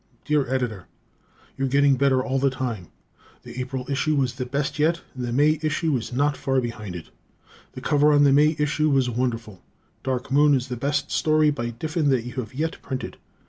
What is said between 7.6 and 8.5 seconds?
The cover on the